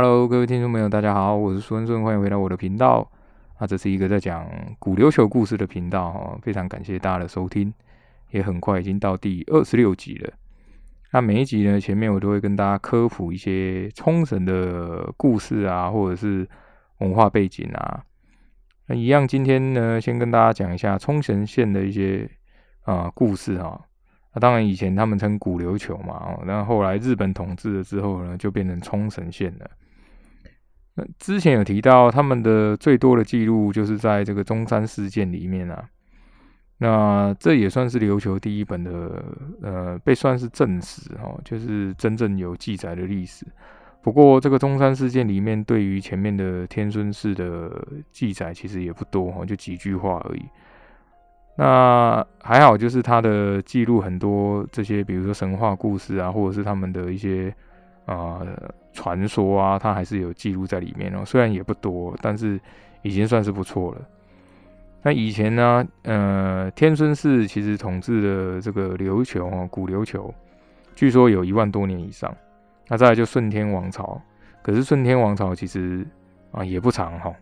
[0.00, 3.10] Hello，各位听众朋友，大家好，我是苏文顺，欢迎回到我的频道。
[3.56, 7.74] 啊，这是一个在讲古琉球故事的频道哈，非常感谢大家的收听，
[8.30, 10.32] 也很快已经到第二十六集了。
[11.10, 16.48] 那每一集呢，前面我都会跟大家科普一些冲绳的故事啊，或者是
[16.98, 18.04] 文化背景啊。
[18.86, 22.30] 那一样，今天呢，先跟大家讲一下冲绳县的一些
[22.82, 23.80] 啊故事哈。
[24.32, 29.68] 那当然，以前他们称古琉球嘛，哦，那后来日本统治了之后呢，就变成冲绳县了。
[31.18, 35.84] 之前有提到，他们的最多的记录就是在这个中山事件里面啊。
[36.78, 39.24] 那这也算是琉球第一本的，
[39.62, 43.44] 呃，被算是正史哦，就是真正有记载的历史。
[44.00, 50.42] 不过，这个中山事件里面对于前面的天孙氏的记载其实也不多哈，就几句话而已。
[51.56, 57.52] 那还好，就是他的记录很多这些，比如说神话故事啊，或者是他们的一些
[58.08, 58.40] 啊
[58.92, 61.22] 传说啊，它还是有记录在里面哦。
[61.24, 62.58] 虽然也不多，但是
[63.02, 64.00] 已经算是不错了。
[65.02, 70.34] 那以前呢，呃，天孙氏其实统治的这个琉球哦，古琉球，
[70.96, 72.34] 据说有一万多年以上。
[72.88, 74.20] 那再来就顺天王朝，
[74.62, 76.04] 可是顺天王朝其实
[76.50, 77.32] 啊也不长哈。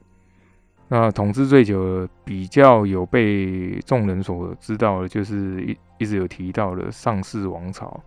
[0.89, 7.99] 那统治最久、比较有被众人所知道的，就是一一直有提到的上世王朝。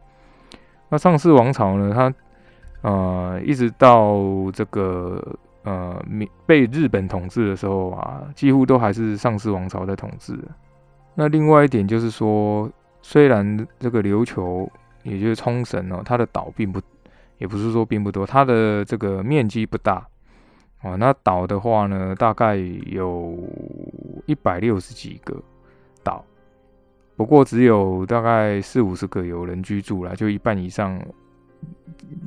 [0.89, 2.14] 那上世王朝呢，它
[2.81, 4.17] 呃一直到
[4.53, 5.22] 这个
[5.63, 6.03] 呃
[6.45, 10.38] 被日本统治的时候啊，几乎都还是上世王朝在统治。
[11.16, 12.69] 那另外一点就是说，
[13.02, 14.69] 虽然这个琉球，
[15.03, 16.81] 也就是冲绳哦，它的岛并不。
[17.39, 20.05] 也不是说并不多，它的这个面积不大
[20.81, 20.97] 哦。
[20.97, 23.33] 那岛的话呢，大概有
[24.25, 25.41] 一百六十几个
[26.03, 26.21] 岛，
[27.16, 31.02] 不过只有大概四五十个有人居住了，就一半以上，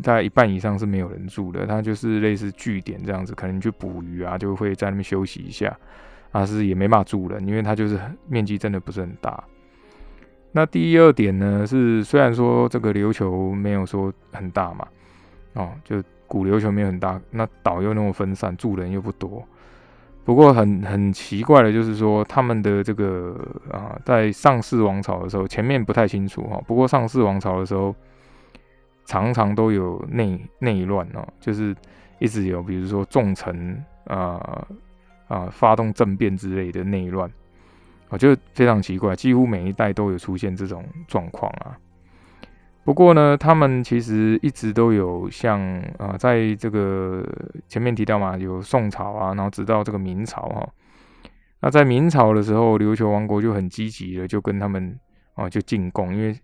[0.03, 1.67] 大概一半以上是没有人住的。
[1.67, 5.77] 它就是类似据点这样子，可能去捕鱼啊，就会在那边休息一下，
[6.31, 9.43] 啊是也没法住人，因为它就是面积真的不是很大。
[10.53, 14.87] 那第二点呢，是虽然说这个琉球没有说很大嘛。
[15.55, 19.47] 哦，就古琉球没有很大，那岛又那么分散，住人又不多。
[20.25, 23.37] 不过很很奇怪的就是说，他们的这个
[23.71, 26.59] 啊，在上世王朝的时候，前面不太清楚哈。
[26.67, 27.95] 不过上世王朝的时候，
[29.05, 31.75] 常常都有内内乱哦，就是
[32.19, 34.67] 一直有，比如说重臣啊
[35.29, 37.31] 啊发动政变之类的内乱，
[38.09, 41.77] 我觉得非常奇怪，几乎每一代都有出现这种状况啊。
[42.85, 45.61] 不过呢，他们其实一直都有像
[45.99, 47.25] 啊，在这个
[47.69, 50.69] 前面提到嘛，有宋朝啊，然后直到这个明朝哈。
[51.61, 54.99] 那在明朝的时候，琉球王国就很积极的就跟他们
[55.35, 56.37] 啊就进贡，因为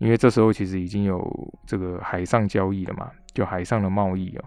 [0.00, 1.22] 因为这时候其实已经有
[1.66, 4.44] 这个海上交易了嘛，就海上的贸易哦，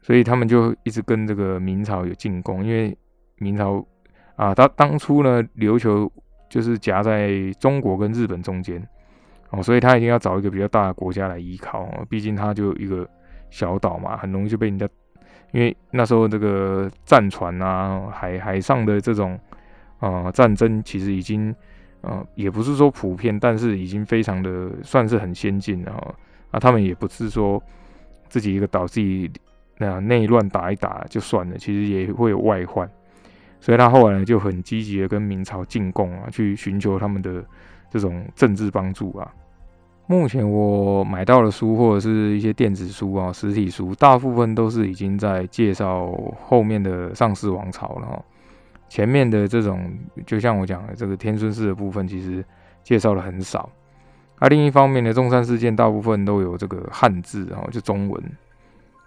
[0.00, 2.96] 所以他们就一直跟这个明朝有进攻，因为
[3.38, 3.84] 明朝
[4.36, 6.10] 啊，他当初呢，琉球
[6.48, 8.86] 就是夹在中国跟日本中间。
[9.52, 13.04] 哦，所以他一定要找一个比较大的国家来依靠，毕竟他就一个
[13.50, 14.88] 小岛嘛，很容易就被人家，
[15.50, 19.36] 因为那时候这个战船啊，海海上的这种
[19.98, 21.52] 啊战争，其实已经
[22.02, 26.14] 啊也不是说普遍，但是已经非常的算是很先进了哈。
[26.52, 27.62] 啊，他们也不是说
[28.28, 29.30] 自己一个岛自己
[29.78, 32.90] 那内乱打一打就算了，其实也会有外患，
[33.60, 37.44] 所以他后来就很积极的跟明朝进贡啊，去寻求他们的
[37.90, 39.32] 这种政治帮助啊。
[40.06, 46.10] 目前我买到的书或者是一些电子书啊，实体书，大部分都是已经在介绍
[46.46, 48.24] 后面的上世王朝了哈。
[48.90, 49.90] 前面的这种，
[50.26, 52.44] 就像我讲的这个天孙氏的部分，其实
[52.82, 53.70] 介绍的很少。
[54.38, 58.22] 啊，另一方面呢中山事件，大部分都有这个汉字啊，就中文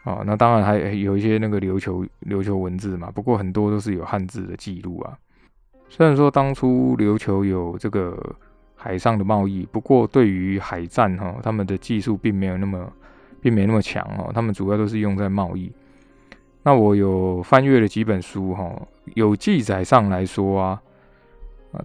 [0.03, 0.23] 啊。
[0.25, 5.15] 那当然还有一些那个琉球琉球文字嘛，不过很多都是有汉字的记录啊。
[5.89, 8.17] 虽然说当初琉球有这个。
[8.75, 12.91] 海上的贸易，不过对于海战哈，他们的技术并没有那么，
[13.39, 14.29] 并没那么强哦。
[14.33, 15.71] 他们主要都是用在贸易。
[16.63, 18.73] 那我有翻阅了几本书哈，
[19.15, 20.81] 有记载上来说啊，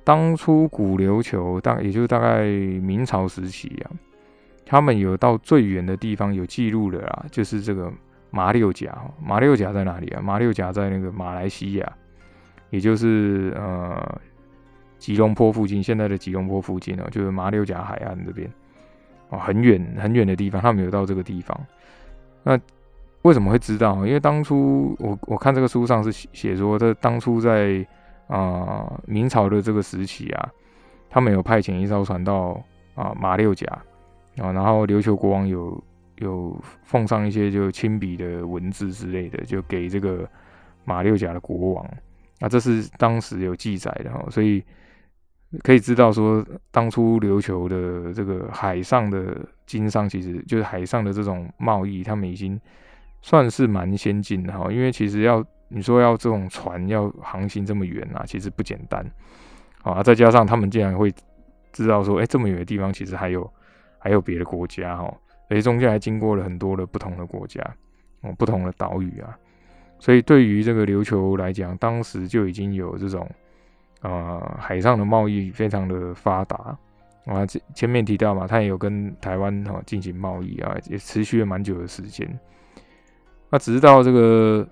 [0.04, 3.90] 当初古琉球大，也就大概明朝时期啊，
[4.64, 7.92] 他们有到最远的地方有记录的啦，就是这个
[8.30, 8.96] 马六甲。
[9.22, 10.22] 马六甲在哪里啊？
[10.22, 11.92] 马六甲在那个马来西亚，
[12.70, 14.20] 也就是呃。
[14.98, 18.52] 吉隆坡附近，现在的吉隆坡附近哦，就是马六甲海岸这边
[19.28, 21.56] 哦，很远很远的地方，他们有到这个地方。
[22.42, 22.58] 那
[23.22, 24.06] 为什么会知道？
[24.06, 27.86] 因为当初我我看这个书上是写说，这当初在
[28.28, 30.48] 啊明朝的这个时期啊，
[31.10, 32.62] 他们有派遣一艘船到
[32.94, 33.66] 啊马六甲
[34.38, 35.82] 啊，然后琉球国王有
[36.18, 40.28] 有奉上一些就亲笔的文字之类的，就给这个
[40.84, 41.84] 马六甲的国王。
[42.40, 44.62] 啊，这是当时有记载的哈，所以
[45.64, 49.36] 可以知道说，当初琉球的这个海上的
[49.66, 52.60] 经商，其实就是海上的这种贸易，他们已经
[53.28, 54.72] 算是蛮先进的哈。
[54.72, 59.04] 因为其实要你说要这种船要航行这么远啊，其实不简单
[59.82, 60.02] 啊。
[60.02, 61.12] 再加上他们竟然会
[61.70, 63.52] 知道说，哎，这么远的地方其实还有
[63.98, 65.14] 还有别的国家哈，
[65.50, 67.62] 而且中间还经过了很多的不同的国家
[68.22, 69.36] 哦，不同的岛屿啊。
[69.98, 73.28] 所以对于这个琉球来讲，当时就已经有这种，
[74.00, 76.78] 呃，海上的贸易非常的发达
[77.26, 77.44] 啊。
[77.44, 82.26] 前前面提到嘛，他也有跟台湾哈进行贸易啊，也持续了蛮久的时间。
[83.50, 84.66] 那直到这个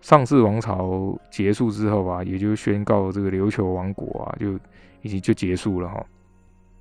[0.00, 4.52] 上世王朝结束之后啊，也就宣告这个琉球王国啊，就
[5.02, 6.04] 已经就结束了哈。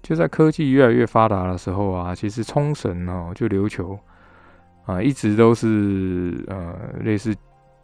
[0.02, 3.98] 就在科技越来越发达的时候啊，其实冲绳哦，就琉球
[4.86, 7.36] 啊，一直都是呃类似。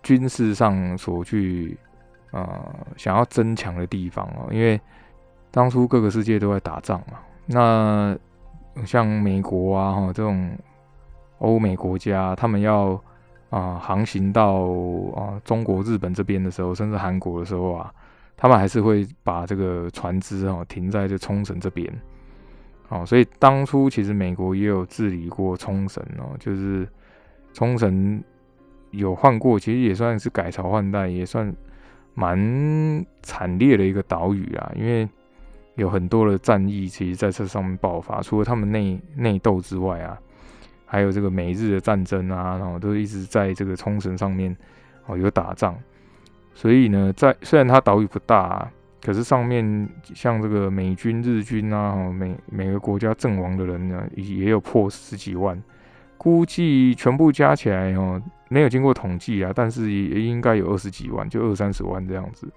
[0.04, 1.78] 军事上所去
[2.32, 4.80] 啊，想要增强的地方哦，因为
[5.52, 7.20] 当初各个世界都在打仗嘛。
[7.46, 8.18] 那
[8.86, 10.50] 像美国啊，哈这种
[11.40, 12.98] 欧美国家，他们要
[13.50, 14.64] 啊航行到
[15.16, 17.94] 啊中国、日本这边的时候，甚至韩国的时候啊，
[18.36, 21.92] 他们还是会把这个船只哦停在这冲绳这边。
[22.90, 26.88] 哦，所以当初其实美国也有治理过冲绳哦，就是
[27.54, 28.24] 冲绳。
[28.92, 31.54] 有换过，其实也算是改朝换代，也算
[32.14, 34.72] 蛮惨烈的一个岛屿啊。
[34.78, 35.08] 因为
[35.76, 38.22] 有很多的战役，其实在这上面爆发。
[38.22, 40.18] 除了他们内内斗之外啊，
[40.88, 44.56] 还有这个美日的战争啊，然后都一直在这个冲绳上面
[45.06, 45.78] 哦有打仗。
[46.56, 48.68] 所以呢，在虽然它岛屿不大，
[49.04, 55.62] 可是上面像这个美军、日军啊，每每个国家阵亡的人呢，也有破十几万。
[56.18, 58.20] 估计全部加起来哦，
[58.50, 62.52] 没有经过统计啊，但是也应该有二十几万，就二三十万这样子。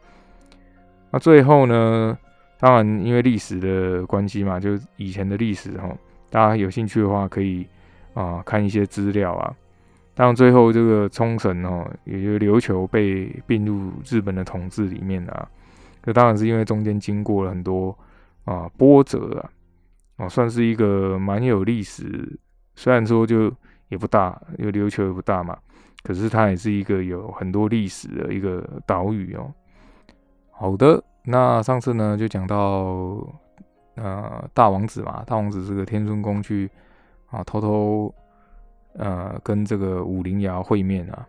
[1.11, 2.17] 那最后呢，
[2.59, 5.94] 当然因为历史的关系嘛，就以前的历史哈，
[6.31, 7.67] 大家有兴趣的话可以
[8.20, 9.55] 啊看一些资料啊。
[10.14, 15.49] 当然最后这个冲绳哦，也就琉球被并入日本的统治里面啊，
[16.02, 17.96] 这当然是因为中间经过了很多
[18.44, 19.50] 啊波折啊，
[20.25, 22.38] 哦，算是一个蛮有历史。
[22.75, 23.50] 虽然说就
[23.88, 25.56] 也不大，因为琉球也不大嘛，
[26.02, 29.50] 可是它也是一个有很多历史的一个岛屿哦。
[30.50, 33.26] 好的，那上次呢就讲到
[33.94, 36.70] 呃大王子嘛，大王子是个天孙宫去
[37.31, 38.15] 啊偷偷
[38.94, 41.27] 呃跟这个武陵瑶会面啊，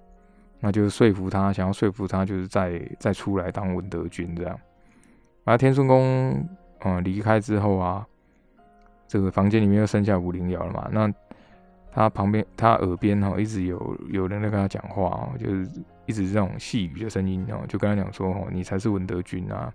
[0.60, 4.60] 那就是说服他，想要说服他，就是再再出来当文德君这样。
[5.44, 6.46] 而天顺宫
[6.86, 8.06] 嗯离开之后啊，
[9.08, 11.14] 这个房间里面又剩下武陵瑶了嘛，那。
[11.94, 15.70] 他旁边，他耳边哈一直有有人在跟他讲话哦，就是
[16.06, 19.74] 一直这种细语的声音哦，就跟他讲说哦，你才是文德君啊，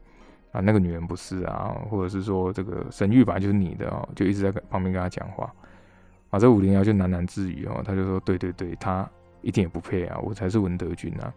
[0.51, 5.53] 啊那个女人不是啊，或者是说这个神玉本来就是你的哦，就一直在旁边跟他讲话。
[6.37, 9.09] 啊，这五零幺就喃喃自语哦，他就说对对对，他
[9.41, 11.33] 一点也不配啊，我才是文德君啊。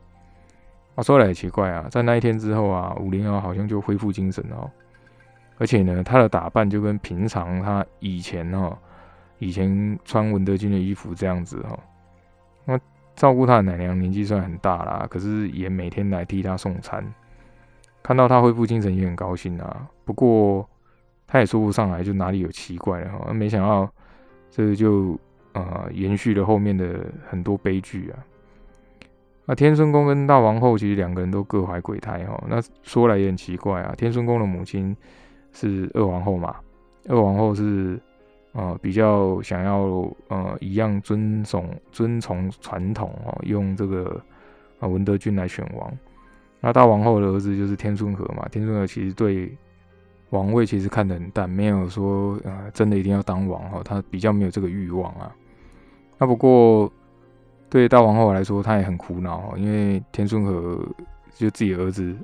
[0.95, 4.69] 啊，说来也奇怪啊，在那一天之后啊，五零幺好像就恢复精神哦，
[5.57, 8.77] 而且呢，他的打扮就跟平常他以前哦。
[9.41, 11.79] 以前穿文德军的衣服这样子哈，
[12.65, 12.77] 那
[13.15, 17.01] 照顾他的奶娘年纪算很大啦，可是也每天来替他送餐，
[18.03, 19.87] 看到他恢复精神也很高兴啊。
[20.03, 20.69] 不过
[21.25, 23.89] 他也说不上来就哪里有奇怪了哈，没想到
[24.49, 25.17] 这就
[25.53, 28.19] 呃延续了后面的很多悲剧啊。
[29.45, 33.93] 那天孙公跟大王后其实两个人都各怀鬼胎哈，那说来也很奇怪啊。
[33.97, 34.95] 天孙公的母亲
[35.53, 36.55] 是二王后嘛，
[37.07, 37.99] 二王后是。
[38.51, 44.19] 啊，比较想要呃一样遵从遵从传统哦，用这个
[44.79, 45.93] 啊文德君来选王。
[46.59, 49.55] 那大王后的儿子就是天孙和嘛，天孙和其实对
[50.29, 55.33] 王位其实看得很淡，没有说啊真的一定要当王哈，他比较没有这个欲望啊。
[56.17, 56.91] 那不过
[57.69, 60.85] 对大王后来说，他也很苦恼，因为天孙和
[61.35, 62.15] 就自己儿子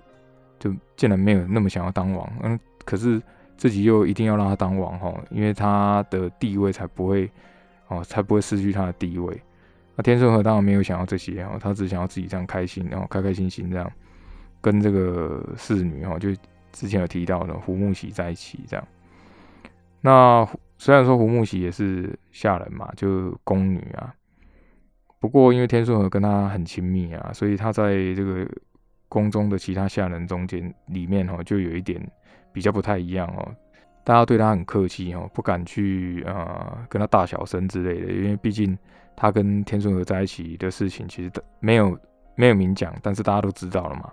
[0.59, 3.21] 就竟然没有那么想要当王，嗯，可是。
[3.57, 7.31] 自己又一定要让他当王哈，因为他的地位才不会
[7.88, 9.41] 哦，才不会失去他的地位。
[9.95, 13.89] 那天顺和当然没有想要这些哦，他只想要自己这样开心，然后开开心心这样
[14.59, 16.27] 跟这个侍女哈，就
[16.75, 18.88] 之前有提到的胡木喜在一起这样。
[20.01, 24.13] 那虽然说胡木喜也是下人嘛，就宫女啊，
[25.20, 28.48] 不过因为天顺和跟他很亲密啊，所以他在这个
[29.10, 32.00] 宫中的其他下人中间里面哈，就有一点。
[32.55, 33.53] 比较不太一样哦，
[34.05, 38.77] 大家对他很客气哦，不敢去呃跟他大小声之类的，因为毕竟
[39.13, 41.29] 他跟天顺和在一起的事情其实
[41.60, 42.00] 没有
[42.34, 44.10] 没有明讲，但是大家都知道了嘛。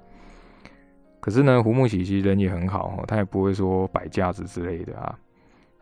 [1.23, 5.17] 可是呢，胡木喜其实人也很好哦，他也不会说摆架子之类的啊。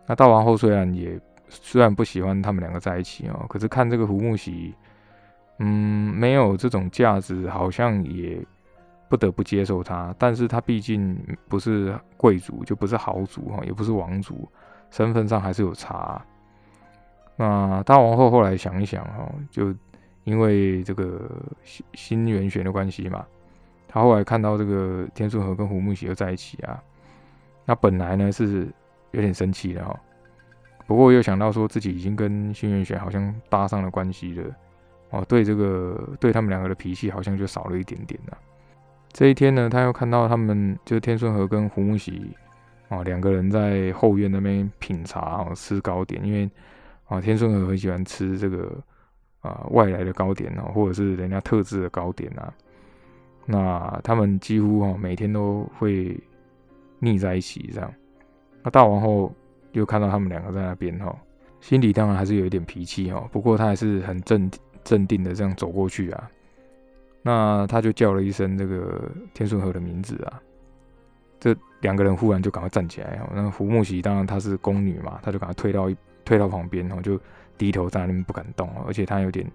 [0.06, 1.18] 那大王后虽然也
[1.48, 4.74] 虽然不喜欢他们两个在一起哦，可是看这个胡木喜，
[5.58, 8.38] 嗯，没有这种架子，好像也
[9.08, 10.14] 不得不接受他。
[10.18, 11.18] 但是他毕竟
[11.48, 14.46] 不是贵族，就不是豪族哈，也不是王族，
[14.90, 16.22] 身份上还是有差。
[17.34, 19.74] 那大王后后来想一想哈，就
[20.24, 21.30] 因为这个
[21.64, 23.24] 新新元玄的关系嘛。
[23.92, 26.80] 他后来看到这个天顺和跟胡木喜又在一起啊，
[27.64, 28.68] 那本来呢是
[29.10, 29.98] 有点生气的哈，
[30.86, 34.54] 不过又想到说自己已经跟新元玄好像搭上了关系了，
[35.10, 38.38] 哦，对这个对他们两个的脾气好像就少了一点点了。
[39.12, 42.30] 这一天呢，他又看到他们就是天顺和跟胡木喜
[42.88, 46.48] 啊两个人在后院那边品茶啊吃糕点，因为
[47.08, 48.72] 啊天顺和很喜欢吃这个
[49.40, 52.54] 啊外来的糕点哦，或者是人家特制的糕点啊。
[53.46, 56.18] 那他们几乎哈每天都会
[56.98, 57.92] 腻在一起这样。
[58.62, 59.32] 那大王后
[59.72, 61.16] 又看到他们两个在那边哈，
[61.60, 64.50] 心里当然还是有一点脾气哈，不过他还是很镇
[64.84, 66.30] 镇定的这样走过去啊。
[67.22, 70.40] 那他就叫了一声这个天顺和的名字啊，
[71.38, 73.30] 这两个人忽然就赶快站起来哈。
[73.34, 77.20] 那胡木喜当然她是宫女嘛，她就赶快退到一退到旁边后就
[77.58, 79.46] 低头在那边不敢动，而且他有点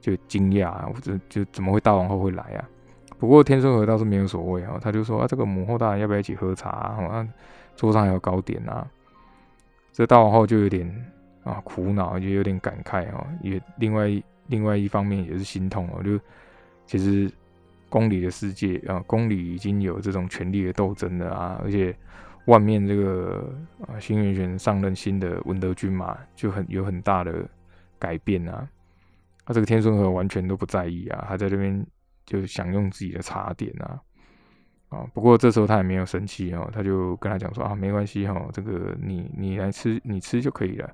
[0.00, 2.68] 就惊讶，这就怎么会大王后会来啊？
[3.18, 7.28] 不过天顺和倒是没有所谓啊，他就说啊，这个母后大人要不要一起喝茶啊？
[7.74, 8.88] 桌上还有糕点啊。
[9.92, 10.88] 这大王后就有点
[11.42, 14.08] 啊苦恼，就有点感慨哦，也另外
[14.46, 16.00] 另外一方面也是心痛哦。
[16.02, 16.18] 就
[16.86, 17.28] 其实
[17.88, 21.92] 宫里的世界啊，宫里已经有这种权力的斗争了啊，而且
[22.44, 27.44] 外面这个啊新元玄上任新的文德军嘛，就很有很大的
[27.98, 28.68] 改变啊。
[29.44, 31.84] 他这个天孙和完全都不在意啊，还在这边。
[32.28, 33.98] 就享用自己的茶点啊，
[34.90, 40.90] 啊，不过这时候他也没有生气哦，他就跟他讲说啊，没关系哈，这个你你来吃，你吃就可以了。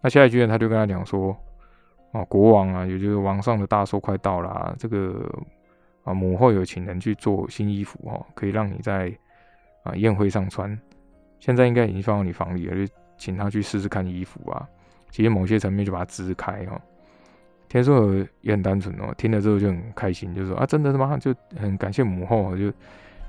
[0.00, 1.36] 那下一句呢，他就跟他讲说，
[2.12, 5.30] 啊，国王啊，也就是王上的大寿快到了，这个
[6.04, 9.14] 啊母后有请人去做新衣服哦，可以让你在
[9.82, 10.78] 啊宴会上穿。
[11.38, 14.66] 现在应该已经放到你房里了，就请他去试试看衣服啊。
[15.10, 16.80] 其实某些层面就把它支开哦。
[17.68, 21.16] 天顺和也很单纯哦，听了之后就很开心，就说啊，真的是吗？
[21.18, 22.72] 就很感谢母后，就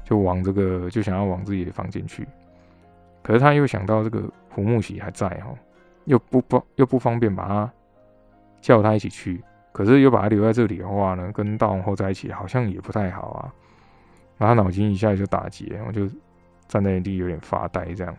[0.03, 2.27] 就往这个就想要往自己的房间去。
[3.23, 5.53] 可是他又想到这个胡木喜还在哈，
[6.05, 7.71] 又不方又不方便把他
[8.61, 13.53] 叫他一起去，可是又把他留在这里的话呢，跟大王后在一起好像也不太好啊。
[14.37, 16.07] 然后脑筋一下就打结，然后就
[16.67, 18.15] 站在原地有点发呆这样。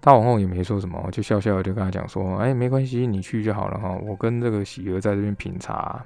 [0.00, 3.98] 大王后也没说什么，就笑笑就跟他讲说：“哎，没关系，你去就好了哈。
[4.06, 6.02] 我跟这个喜儿在这边品茶。”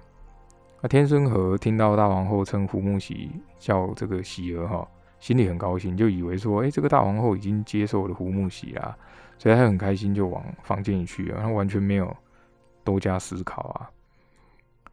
[0.81, 4.89] 那天孙和听到大王后称胡木喜叫这个喜儿哈，
[5.21, 8.97] 心里很高兴，就以为说：“哎，这个大王后已经接受了胡木喜啊。”
[9.37, 12.17] 所以他很开心，就往房间里去了，他完全没有
[12.83, 13.91] 多加思考啊。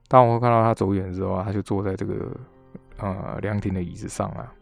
[0.10, 2.36] 大王后看到他走远之后啊，他就坐在这个
[2.98, 4.54] 呃凉亭的椅子上啊，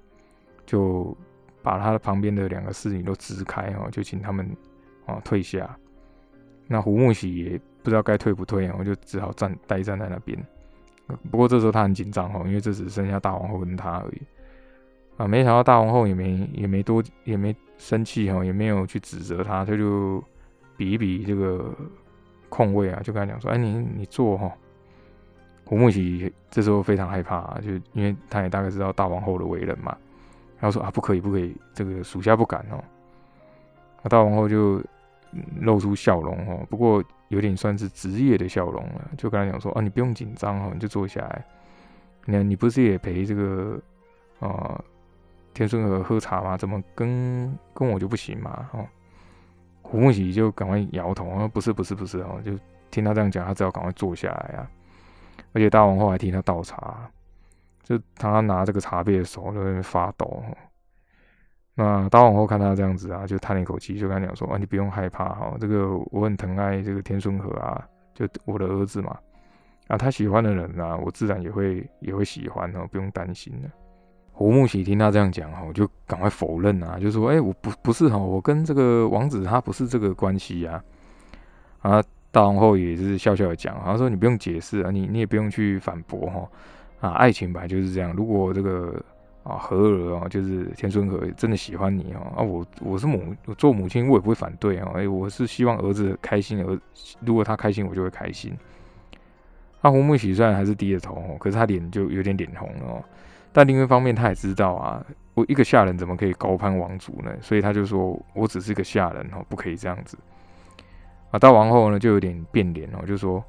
[0.66, 1.18] 就。
[1.68, 4.50] 把他的旁边的两个侍女都支开哦，就请他们
[5.06, 5.78] 啊退下。
[6.66, 10.42] 那胡木喜也不知道该退不退啊，就只好站待站在那边。
[11.30, 14.22] 不过这时候他很紧张哦，因为这只剩下大王后跟他而已
[15.18, 15.28] 啊。
[15.28, 20.24] 没想到大王后也没也没多也没生气哈，也没有去指责他，他就
[20.78, 21.76] 比一比这个
[22.48, 24.50] 空位啊，就跟他讲说：“哎，你你坐哈。”
[25.66, 29.98] 胡木喜这时候非常害怕，就因为他也大概知道大王后的为人嘛。
[30.60, 32.84] 然后说啊，不可以，不可以，这个属下不敢哦。
[34.02, 34.82] 那大王后就
[35.62, 41.46] 露出笑容哦，不过有点算是职业的笑容了，就跟他讲说啊，你不用紧张哦，你就坐下来。
[42.26, 43.80] 你看，你不是也陪这个
[44.40, 44.82] 啊
[45.54, 46.58] 天顺和喝茶吗？
[46.58, 48.70] 怎么跟跟我就不行嘛？
[48.74, 48.86] 哦，
[49.82, 52.52] 胡梦喜就赶快摇头啊，不是，不是，不是哦，就
[52.92, 54.70] 听他这样讲，他只好赶快坐下来啊。
[55.54, 57.10] 而且大王后还替他倒茶。
[57.88, 60.44] 就他拿这个茶杯的手在那边发抖。
[61.74, 67.82] 那大王后看他这样子啊，就叹了一口气，就跟他讲说：“啊，你不用害怕哈，这个我很疼爱这个天孙和啊，
[68.14, 69.18] 就我的儿子嘛。
[69.88, 73.70] 啊，他喜欢的人啊，我自然也会也会喜欢哦，不用担心的。”
[74.34, 80.84] 胡木喜听他这样讲哈，我就赶快否认啊，就说：“哎，我不不是哈，我跟这个王子他不是这个关系呀。”
[81.80, 86.46] 啊，大王后也是笑笑的讲，他说：“你不用解释啊，你你也不用去反驳哈。”
[87.00, 88.12] 啊，爱情本来就是这样。
[88.14, 89.00] 如果这个
[89.44, 96.80] 啊和儿哦，就是天孙和真的喜欢你哦啊，我我是母我做母亲，我也不会反对哦，哎，我是希望儿子开心，儿
[97.22, 98.52] 如果他开心，我就会开心。
[99.82, 103.04] 那胡木喜虽然还是低着头哦，可是他脸就有点脸红哦。
[103.54, 107.32] 但另一方面，他也知道啊，我一个下人怎么可以高攀王族呢？
[107.42, 110.18] 所以他就说我只是一个下人哦，不可以这样子。
[111.30, 113.44] 啊，大王后呢就有点变脸哦，就说。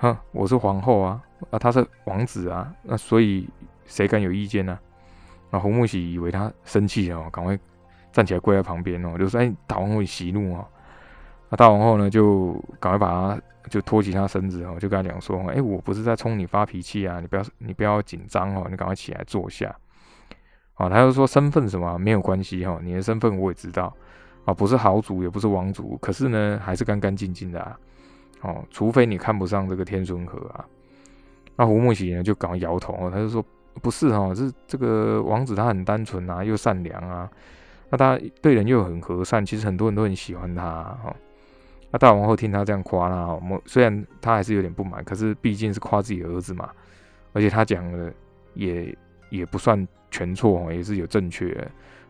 [0.00, 3.46] 哼，我是皇后啊，啊，他是王子啊，那所以
[3.84, 4.78] 谁敢有意见呢？
[5.50, 7.58] 那胡木喜以为他生气哦，赶快
[8.10, 10.66] 站起来跪在旁边哦，就说：“哎，大王后息怒啊！”
[11.50, 19.76] 那大王后呢，就赶快把他就托起他身子哦，就跟他讲说：“哎，我不是在冲你发脾气啊，你不要你不要紧张哦，你赶快起来坐下。”
[20.76, 23.94] 啊，他又说身份什么没有关系哈，你的身份我也知道
[24.46, 27.78] 啊，不是豪族也不是王族，可是呢，还是干干净净的啊。
[28.42, 30.64] 哦，除非你看不上这个天孙河啊，
[31.56, 33.44] 那胡木喜呢就赶快摇头哦，他就说
[33.82, 37.30] 不是哈，是这个王子他很单纯啊，又善良啊，
[37.90, 41.14] 那他对人又很和善，其实很多人都很喜欢他哈。
[41.90, 46.70] 那大王后听他这样夸他，虽然他还是有点不满，可是毕竟是夸自己儿子嘛，
[47.32, 48.12] 而且他讲的
[48.54, 48.96] 也
[49.28, 51.52] 也不算全错，也是有正确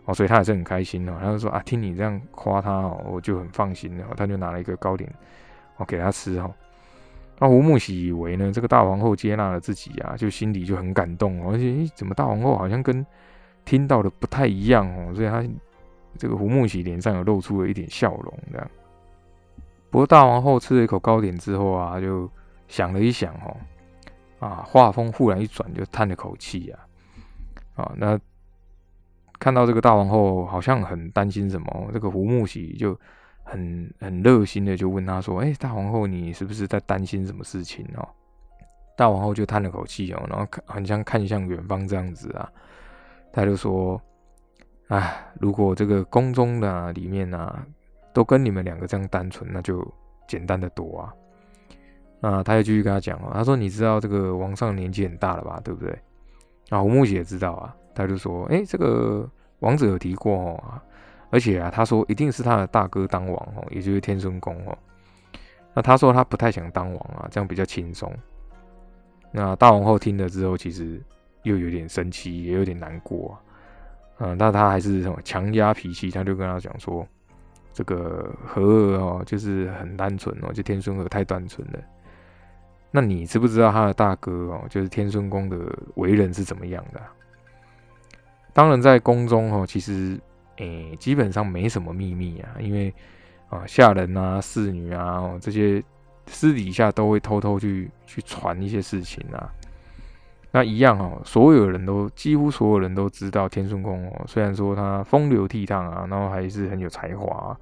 [0.04, 5.10] 哦，所以他还是很开心哦，他就说啊，听你这样夸他哦，我就很放心了，他就拿了一个糕点。
[5.80, 6.54] 我给他吃哈，
[7.38, 13.04] 那胡木喜以为呢，这个大皇后接纳了自己啊，就心里就很感动，而且怎么大皇后好像跟
[13.64, 15.42] 听到的不太一样哦，所以他
[16.18, 18.70] 这个胡木喜脸上有露出了一点笑容这样。
[19.88, 22.30] 不过大皇后吃了一口糕点之后啊，就
[22.68, 23.56] 想了一想哦，
[24.38, 26.84] 啊，话锋忽然一转，就叹了口气啊，
[27.76, 28.20] 啊，那
[29.38, 32.94] 看到这个大皇后好像很担心什么，这个胡木喜就。
[33.50, 38.08] 很很热心的就问他说：“哎，大皇后，你是不是在担心什么事情哦？”
[38.96, 42.48] 大皇后就叹了口气哦，然后看很像看向远方这样子啊，
[43.32, 44.00] 他就说
[44.88, 47.66] ：“哎，如果这个宫中的里面啊，
[48.12, 49.84] 都跟你们两个这样单纯，那就
[50.28, 51.12] 简单的多啊。”
[52.22, 55.60] 那他又继续跟他讲哦，他说：“你知道这个王上年纪很大了吧？
[55.64, 55.90] 对不对？”
[56.70, 60.80] 啊，胡木姐知道啊，他就说：“哎，这个王子有提过哦。”
[61.30, 64.76] 而且啊，他说一定是他的大哥当王哦，也就是天孙公哦。
[65.72, 68.12] 那他说他不太想当王啊，这样比较轻松。
[69.30, 71.00] 那大王后听了之后，其实
[71.44, 73.38] 又有点生气，也有点难过啊。
[74.18, 77.06] 嗯，那他还是什么强压脾气，他就跟他讲说，
[77.72, 81.78] 这个和儿哦，就是很单纯哦，就天孙和太单纯了。
[82.90, 85.56] 那你知不知道他的大哥哦，就是天孙公的
[85.94, 87.00] 为人是怎么样的？
[88.52, 90.20] 当然在宫中哦，其实。
[90.60, 92.94] 诶，基本上没什么秘密啊，因为
[93.48, 95.82] 啊，下人啊、侍女啊这些
[96.26, 99.50] 私底下都会偷偷去去传一些事情啊。
[100.52, 107.58] 那一样哦，所有人都几乎所有人都知道天顺公哦，虽然说他风流倜傥啊，然后还是很有才华，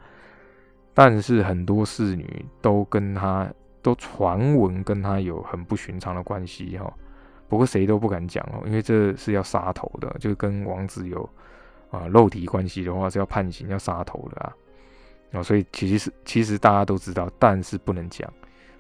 [0.93, 3.49] 但是很多侍女都跟他
[3.81, 6.93] 都传闻跟他有很不寻常的关系哈。
[7.47, 11.29] 不过谁都不敢讲哦，因为这是要杀头的，就跟王子有。
[11.91, 14.55] 啊，肉体关系的话是要判刑、要杀头的啊！
[15.33, 18.31] 啊，所以其实其实大家都知道，但是不能讲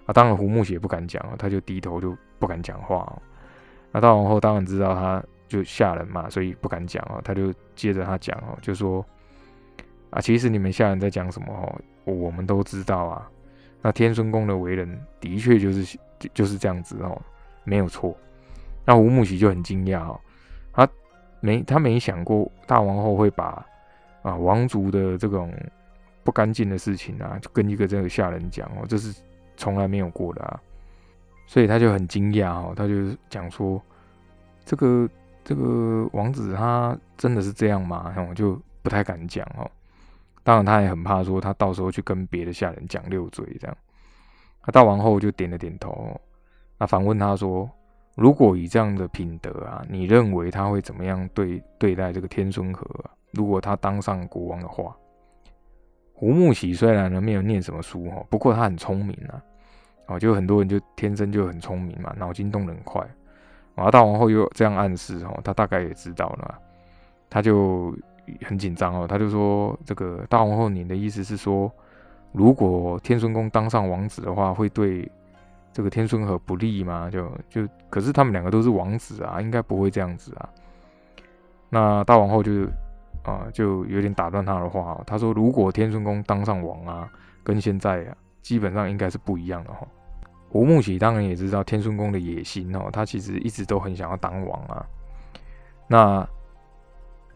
[0.06, 0.12] 啊。
[0.12, 3.22] 当然胡木喜不敢讲啊，他就低头就不敢讲话哦。
[3.92, 7.20] 那大皇后当然知道他就吓人嘛，所以不敢讲啊。
[7.24, 9.04] 他就接着他讲哦，就说
[10.10, 11.52] 啊，其实你们下人在讲什么
[12.04, 13.30] 哦，我们都知道啊。
[13.80, 15.98] 那天孙公的为人的确就是
[16.34, 17.20] 就是这样子哦，
[17.64, 18.16] 没有错。
[18.84, 20.20] 那胡木喜就很惊讶哦。
[21.40, 23.64] 没，他没想过大王后会把
[24.22, 25.52] 啊王族的这种
[26.24, 29.22] 不干净的事情啊，就跟一个这个下人讲哦，这是
[29.56, 30.60] 从来没有过的啊，
[31.46, 32.94] 所以他就很惊讶哦，他就
[33.30, 33.80] 讲说，
[34.64, 35.08] 这个
[35.44, 38.14] 这个王子他真的是这样吗？
[38.28, 39.70] 我就不太敢讲哦，
[40.42, 43.76] 当然他也很怕说他到时候去跟别的下人讲六嘴这样，
[44.66, 46.20] 那大王后就点了点头，
[46.78, 47.70] 那反问他说。
[48.18, 52.84] 如果以这样的品德啊，你认为他会怎么样对对待这个天孙和？
[53.30, 54.96] 如果他当上国王的话，
[56.14, 59.40] 胡木喜虽然呢没有念什么书哈，不过他很聪明啊，
[60.06, 63.00] 哦，就很多人就天生就很聪明嘛，脑筋动得很快。
[63.76, 66.58] 然后大王后又这样暗示哦，他大概也知道了，
[67.30, 67.94] 他就
[68.42, 71.70] 很紧张哦，他就说：“这个大王后，你的意思是说，
[72.32, 75.08] 如果天孙公当上王子的话，会对？”
[75.72, 77.08] 这个天孙和不利吗？
[77.10, 80.48] 就就可是他们两个都是王子啊，应该不会这样子啊。
[81.70, 82.64] 那大王后就
[83.22, 87.08] 啊就有点打断他的话，他说如果天孙公当上王啊，
[87.44, 89.86] 跟现在啊基本上应该是不一样的哈。
[90.48, 94.86] 胡木喜当然也知道天孙公的野心哦，他其实一直都很想要当王啊。
[95.86, 96.26] 那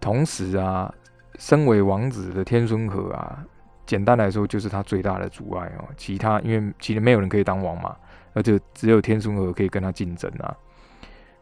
[0.01, 0.92] 同时啊，
[1.38, 3.45] 身为王子的天孙和啊，
[3.85, 5.85] 简单来说就是他最大的阻碍哦。
[5.97, 7.95] 其他因为其实没有人可以当王嘛，
[8.33, 10.57] 而且只有天孙娥可以跟他竞争啊。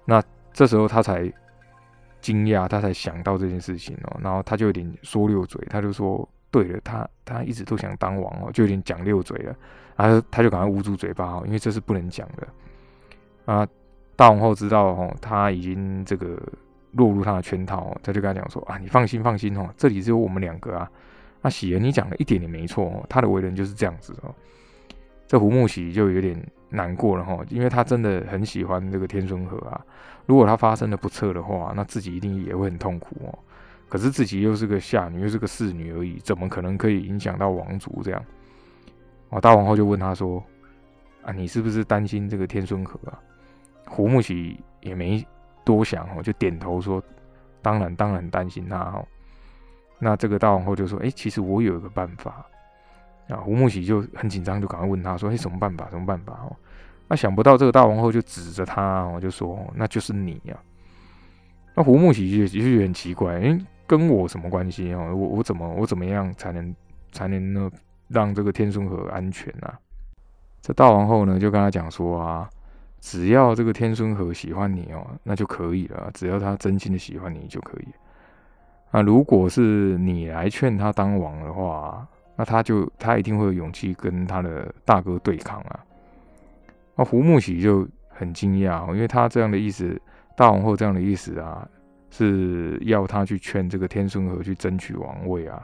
[0.05, 0.22] 那
[0.53, 1.33] 这时候他才
[2.20, 9.55] 惊讶，他才想到这件事情哦，然后他就有点说溜嘴，他就说：“对了，他他一直都想当王哦，就有点讲溜嘴了。”
[9.96, 13.66] 然后他就赶快捂住嘴巴哦，因为这是不能讲的啊。
[14.16, 16.38] 大王后知道哦，他已经这个。
[16.94, 20.90] 落入他的圈套，他就跟他讲说：“啊，你放心放心哦，这里只有我们两个啊。”
[21.40, 24.35] 那喜儿，你讲的一点也没错哦，他的为人就是这样子哦。
[25.31, 26.37] 这胡木喜就有点
[26.69, 29.81] 难过了哈，因为他真的很喜欢这个天孙河啊。
[30.27, 33.38] 如果他发生了不测的话，那自己一定也会很痛苦哦。
[33.88, 38.21] 可是自己又是个下女，又是个侍女而已，怎么可能可以影响到王族这样？
[39.29, 40.43] 哦，大王后就问他说
[41.23, 43.16] ：“啊，你是不是担心这个天孙河啊？”
[43.87, 45.25] 胡木喜也没。
[45.62, 47.01] 多想哦，就点头说
[47.62, 49.07] ：“当然，当然担心他哦。”
[50.01, 52.45] 那这个大王后就说：“哎，其实我有一个办法。”
[53.31, 55.88] 啊，胡木喜就很紧张，就赶快问他说：“哎，什么办法？
[55.90, 56.57] 什么办法？”哦，
[57.09, 60.57] 那想不到这个大王后就指着他哦，就说：“那就是你呀。”
[61.75, 65.14] 那胡木喜就就觉得很奇怪，哎，跟我什么关系哦？
[65.14, 66.75] 我我怎么我怎么样才能
[67.12, 67.71] 才能呢
[68.09, 69.79] 让这个天孙河安全啊？
[70.61, 72.51] 这大王后呢就跟他讲说啊。
[73.03, 76.11] 只要这个天孙和喜欢你哦，那就可以了。
[76.12, 77.88] 只要他真心的喜欢你就可以。
[78.90, 82.07] 那如果是你来劝他当王的话，
[82.40, 85.85] 那他就他一定会有勇气跟他的大哥对抗啊。
[86.96, 90.00] 那胡木喜就很惊讶，因为他这样的意思，
[90.35, 91.68] 大王后这样的意思啊，
[92.09, 95.62] 是要他去劝这个天孙和去争取王位啊。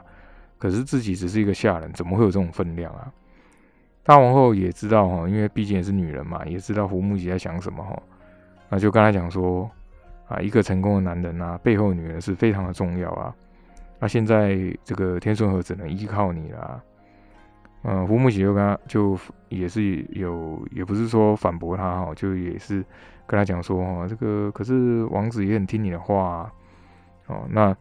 [0.59, 3.11] 可是自己只是一个下人，怎么会有这种分量啊？
[4.03, 7.99] 大王后也知道哈，因为毕竟也是女人嘛，也知道胡木喜在想什么哈，
[8.69, 9.67] 那就跟他讲说
[10.27, 13.33] 啊，一个成功的男人啊，背后女人是非常的重要啊。
[13.99, 16.83] 那现在这个天顺和只能依靠你了。
[17.83, 19.17] 嗯，胡木喜就跟他就
[19.49, 22.83] 也是有，也不是说反驳他哈，就也是
[23.25, 26.51] 跟他讲说哈，这个可是王子也很听你的话
[27.27, 27.75] 哦，那。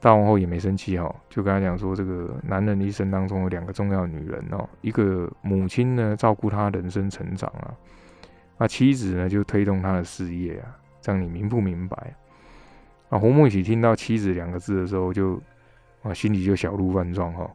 [0.00, 7.72] 大王后也没生气哈，就跟他讲说，这个男人一生当中有两个重要女人哦，一个母亲呢照顾他人生成长啊，
[8.58, 12.14] 那妻子呢就推动他的事业啊，这样你明不明白？
[13.14, 15.40] 啊，胡木喜听到妻子两个字的时候，就
[16.02, 17.48] 啊心里就小鹿乱撞哈。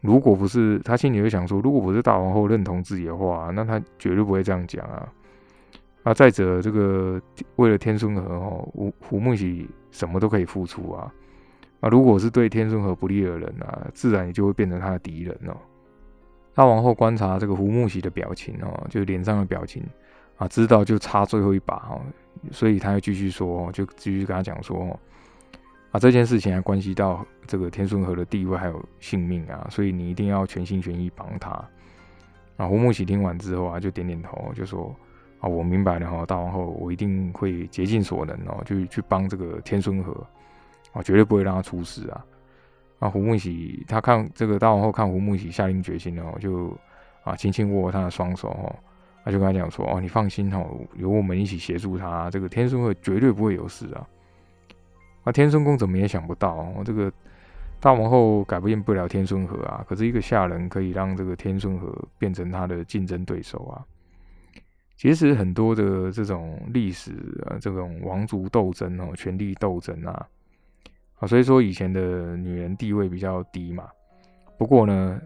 [0.00, 5.08] 如果不是他心里就想说，如果不是大王后认同自己的话，那他绝对不会这样讲啊。
[6.02, 7.22] 啊，再者这个
[7.54, 11.08] 为了天孙和哦，胡胡梦喜什么都可以付出啊。
[11.78, 15.56] 啊，如果是对天孙和不利的人啊，自然也就会变成他的敌人哦。
[16.52, 19.84] 大王后观察这个胡木喜的表情哦，就脸上的表情
[20.36, 22.02] 啊，知道就差最后一把哦，
[22.50, 24.98] 所以他又继续说，就继续跟他讲说，
[25.90, 31.50] 啊，这件事情还关系到这个天顺和的地位还有性命啊，所以你一定要全心全意帮他。
[32.56, 34.94] 啊，胡木喜听完之后啊，就点点头，就说，
[35.40, 40.14] 啊，我明白了哈，大王后，我一定会竭尽所能哦，就去帮这个天顺和。
[40.92, 42.24] 啊绝对不会让他出事啊！
[43.00, 46.72] 啊，胡木喜他看这个大王后看胡木喜下定决心了，就
[47.24, 48.76] 啊轻轻握他的双手哦，
[49.24, 54.06] 他就跟他讲说：“哦，你放心哦，有我们一起协助他，这个天孙会绝对不会有事啊！”
[55.24, 57.10] 啊，天孙公怎么也想不到，这个
[57.80, 63.82] 大王后改变不了天孙和啊，可是一个下人可以让这个天孙和变成他的竞争对手啊！
[64.96, 67.12] 其实很多的这种历史
[67.46, 70.28] 啊，这种王族斗争哦，权力斗争啊。
[71.18, 73.88] 啊，所以说以前的女人地位比较低嘛。
[74.58, 75.20] 不过呢，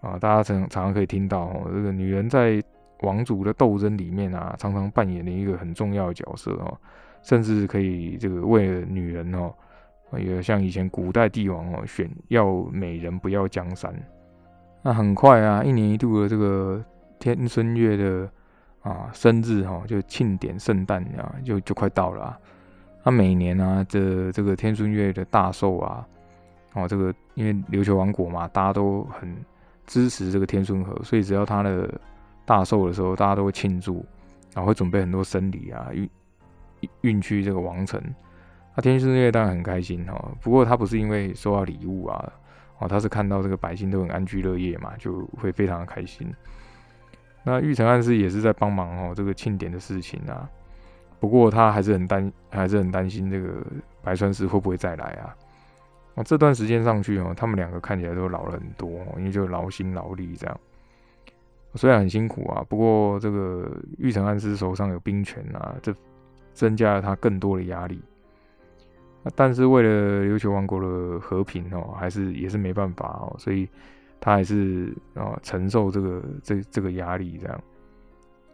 [0.00, 2.62] 啊，大家常常常可以听到，哦，这个女人在
[3.02, 6.76] 王族的斗争里面啊，常常扮演了一个很重要的角色哦，
[7.22, 9.52] 甚至可以这个为了女人哦，
[10.18, 13.94] 也像以前古代帝王哦，选要美人不要江山。
[14.82, 16.82] 那很快啊，一年一度的这个
[17.18, 18.30] 天孙月的
[18.82, 22.38] 啊生日哈，就庆典圣诞啊，就就快到了。
[23.02, 26.06] 那每年呢，这这个天孙月的大寿啊，
[26.74, 29.34] 哦，这个因为琉球王国嘛，大家都很
[29.86, 32.00] 支持这个天孙和，所以只要他的
[32.50, 34.04] 大寿的时候，大家都会庆祝，
[34.52, 36.10] 然后会准备很多生礼啊，运
[37.02, 38.02] 运去这个王城。
[38.74, 42.32] 那天孙月当然很开心哈，不过他不是因为收到礼物啊，
[42.80, 46.28] 哦，他是看到这个百姓都很安居乐业嘛，就会非常的开心。
[47.44, 50.50] 那玉成暗示也是在帮忙哦，这个庆典的事情啊。
[51.20, 53.64] 不过他还是很担，还是很担心这个
[54.02, 55.36] 白川氏会不会再来啊？
[56.16, 60.60] 啊，这段时间上去哦，他们两个看起来都老了很多，因为就劳心劳力这样。
[61.74, 65.94] 虽然很辛苦啊，不过这个玉成安师手上有兵权啊，这
[66.52, 68.00] 增加了他更多的压力。
[69.36, 73.68] 但是为了琉球王国的和平哦，还是也是没办法哦，所以
[74.18, 77.60] 他还是啊承受这个这这个压力这样。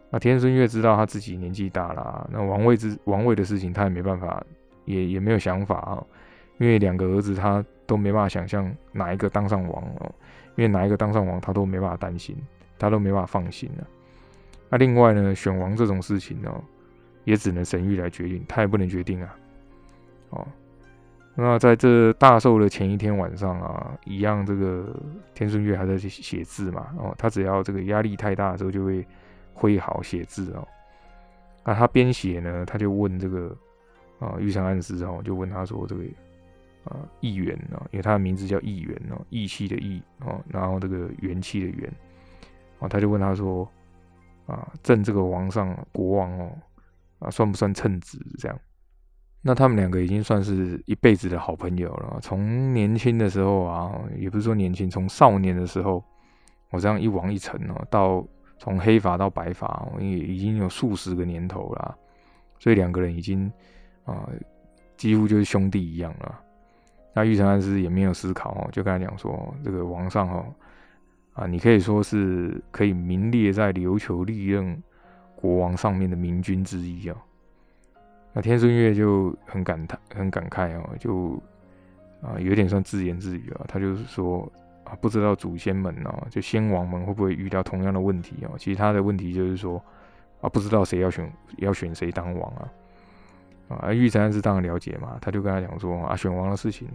[0.09, 4.43] 那天孙月知道他自己年纪大了，那王位之王位的事情他也没办法，
[4.85, 6.03] 也也没有想法啊，
[6.59, 10.11] 因为两个儿子他都没办法想象哪一个当上王哦，
[10.55, 12.35] 因为哪一个当上王他都没办法担心，
[12.77, 13.87] 他都没法放心了。
[14.69, 16.51] 那另外呢，选王这种事情呢，
[17.23, 19.35] 也只能神谕来决定，他也不能决定啊。
[20.29, 20.47] 哦，
[21.35, 24.93] 那在这大寿的前一天晚上啊，一样这个
[25.33, 26.87] 天顺月还在写写字嘛。
[26.97, 29.05] 哦，他只要这个压力太大的时候，就会
[29.53, 30.67] 挥毫写字哦。
[31.63, 33.55] 那他边写呢，他就问这个
[34.19, 36.03] 啊玉山暗司哦，就问他说这个
[36.83, 41.89] 啊义元啊，因为他的名字叫义元哦，义气的义哦，然后这个元气的元
[42.79, 43.67] 哦，他就问他说
[44.45, 46.51] 啊，朕这个皇上国王哦
[47.19, 48.59] 啊，算不算称职这样？
[49.41, 52.19] 那他们两个已经算是一辈子的好朋友了。
[52.21, 56.03] 从年轻的时候啊，也不是说年轻，从少年的时候，
[56.71, 58.25] 我这样一往一臣哦，到
[58.57, 61.97] 从黑发到白发，也已经有数十个年头了。
[62.59, 63.49] 所以两个人已经
[64.03, 64.27] 啊，
[64.97, 66.39] 几乎就是兄弟一样了。
[67.13, 70.45] 那玉成安师也没有思考哦，就跟他讲说：“这个王上哦，
[71.37, 74.83] 啊，你可以说是可以名列在琉球历任
[75.35, 77.15] 国王上面的明君之一啊。”
[78.33, 81.41] 那天孙月就很感叹、很感慨哦，就
[82.21, 83.65] 啊有点算自言自语啊。
[83.67, 84.51] 他就是说
[84.83, 88.55] 啊，不知道祖先们哦，就先王们会不会遇到同样的问题哦？
[88.57, 89.79] 其实他的问题就是说
[90.41, 92.69] 啊，不知道谁要选要选谁当王啊。
[93.69, 96.87] 啊，玉山是当然了解嘛，他就跟他讲说啊，选王的事情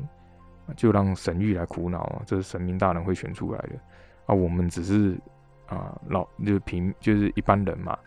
[0.77, 3.71] 就让神谕来苦恼啊，这是神明大人会选出来的
[4.27, 4.35] 啊。
[4.35, 5.19] 我们只是
[5.67, 7.99] 啊老就是平就是一般人嘛，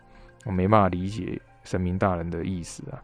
[0.44, 3.02] 我没办法理解神明大人的意思啊。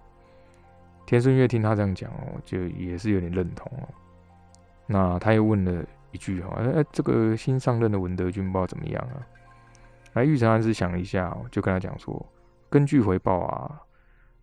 [1.05, 3.89] 天孙月听他这样讲哦，就也是有点认同哦。
[4.87, 9.27] 那他又问了一句哈，哎，这个新上任的文德君不知道怎么样啊？
[10.13, 12.25] 那玉成安是想一下，就跟他讲说，
[12.69, 13.81] 根据回报啊，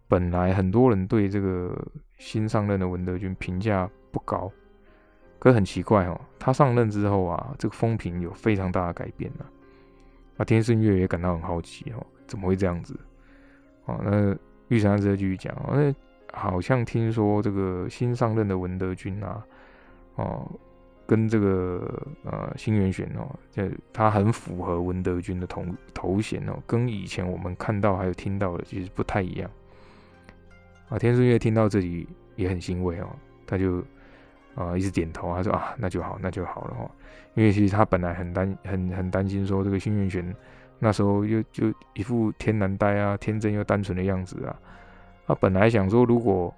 [0.08, 1.76] 本来很多人对这个
[2.18, 4.52] 新上任的文德君评价不高，
[5.40, 9.46] 可很奇怪哦，他上任之后啊，这个风评有非常大的改变了。
[10.38, 12.96] 那天顺月也感到很好奇哦，怎么会这样子？
[13.86, 15.94] 哦，那玉成安再继续讲哦，那。
[16.32, 19.44] 好像听说这个新上任的文德君啊，
[20.14, 20.48] 哦，
[21.08, 29.50] 跟这个呃新元玄哦，就他很符合文德君的头头衔哦，跟以前我们看到还有听到的其实不太一样。
[30.88, 33.10] 啊，天顺月听到这里也很欣慰哦，
[33.48, 33.84] 他就
[34.56, 36.92] 啊一直点头，他说啊那就好那就好了哈，
[37.36, 40.36] 因为其实他本来很担很很担心说这个幸运玄
[40.80, 44.56] 那时候又就一副天然呆啊天真又单纯的样子啊。
[45.28, 46.52] 他本来想说，如果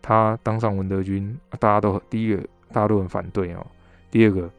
[0.00, 3.66] 他当上文德君，大家都第一个大家都很反对哦。
[4.10, 4.50] 第二个，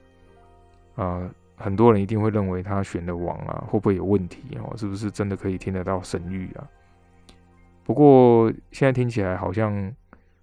[0.96, 4.78] 啊，很多人一定会认为他选的王啊，会不会有问题哦？
[4.78, 6.68] 是不是真的可以听得到神谕啊？
[7.84, 9.92] 不过现在听起来好像，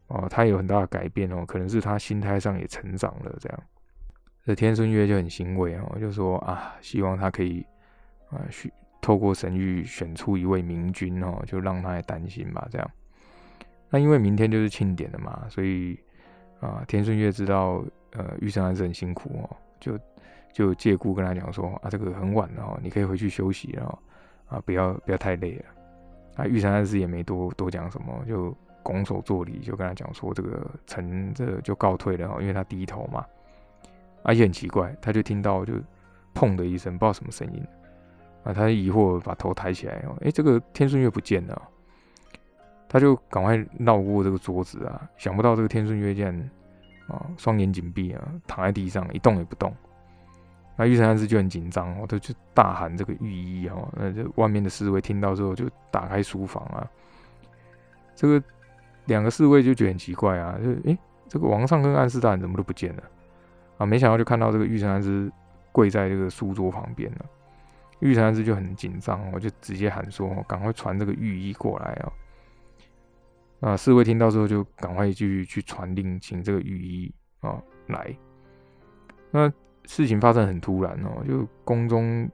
[0.08, 3.62] 哦，他有很大的改变哦，可能是他心态上也成长了这样。
[4.44, 7.64] 这天孙月就很欣慰哦，就说啊，希望他可以
[8.30, 8.72] 啊许。
[9.02, 12.66] 透过神谕选出一位明君哦，就让他也担心吧。
[12.72, 12.90] 这样，
[13.88, 15.96] 那因为明天就是庆典了嘛，所以
[16.58, 19.96] 啊，天顺月知道呃玉山还是很辛苦哦，就
[20.52, 23.96] 就借故跟他讲说啊，这个很晚了哦，你可以回去休息了
[24.48, 25.64] 啊，不要不要太累了。
[26.34, 28.52] 啊，玉成安师也没多多讲什么，就
[28.86, 33.26] 拱手作礼，就跟他讲说这个臣这就告退了哦，因为他低头嘛。
[34.22, 35.74] 而且很奇怪，他就听到就
[36.32, 37.66] 砰的一声，不知道什么声音。
[38.44, 41.62] 啊，他疑惑把头抬起来哦，哎，这个天顺月不见了，
[42.88, 46.50] 他就赶快绕过这个桌子啊，想不到这个天顺月竟然
[47.08, 49.74] 啊双眼紧闭啊，躺在地上一动也不动。
[50.76, 56.86] 那玉成安师就很紧张哦，他就大喊这个御医哦，那这外面的侍卫听到之后就打开书房啊，
[58.14, 58.42] 这个
[59.06, 60.96] 两个侍卫就觉得很奇怪啊，就哎，
[61.28, 63.02] 这个王上跟安师大人怎么都不见了
[63.78, 63.86] 啊？
[63.86, 65.30] 没想到就看到这个玉成安师
[65.72, 67.26] 跪在这个书桌旁边了。
[68.00, 72.12] 玉成安师就很紧张，我就直接喊说：“赶快传这个御医过来啊！”
[73.72, 78.14] 啊，侍卫听到之后就赶快去去传令，请这个御医啊来。
[79.30, 79.50] 那
[79.86, 82.28] 事情发生很突然哦，就宫中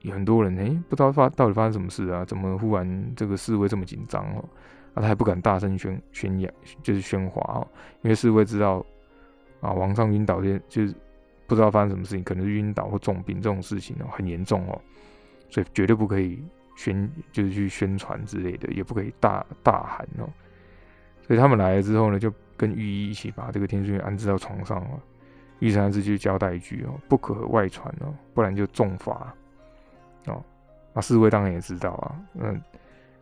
[0.00, 2.22] 有很多人，哎，不知道发到底发生什么事啊？
[2.24, 4.44] 怎么忽然这个侍卫这么紧张哦？
[5.00, 7.66] 他还不敢大声宣宣扬，就是喧哗哦，
[8.02, 8.84] 因为侍卫知道
[9.60, 10.94] 啊，皇上晕倒，就就是
[11.46, 14.80] 不知道发生什么事情，可能是晕倒或重病这种事情哦，很严重哦。
[15.50, 16.42] 所以绝对不可以
[16.76, 20.28] 宣，就是去宣传之类的，也不可以大大喊哦。
[21.26, 24.98] 所以他们来了之后呢，就跟御医一起把这个天顺月安置到床上啊。
[25.60, 29.34] 御三师就交代一句哦，不可外传哦，不然就重罚
[30.26, 30.40] 哦。
[30.94, 32.62] 那侍卫当然也知道啊，嗯，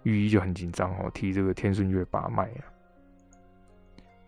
[0.06, 2.62] 御医就很紧张哦，替这个天顺月把脉啊。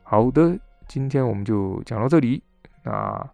[0.03, 2.43] 好的，今天我们就讲到这里。
[2.83, 3.31] 那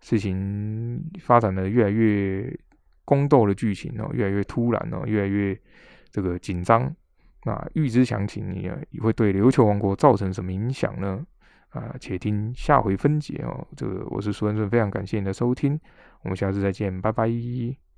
[0.00, 2.56] 事情发展的越来越
[3.04, 5.58] 宫斗的剧情哦，越来越突然哦，越来越
[6.10, 6.94] 这个紧张。
[7.44, 8.52] 那预知详情，
[8.90, 11.26] 你会对琉球王国造成什么影响呢？
[11.70, 13.66] 啊，且听下回分解哦。
[13.76, 15.80] 这个我是苏恩顺，非常感谢你的收听，
[16.22, 17.89] 我们下次再见，拜拜。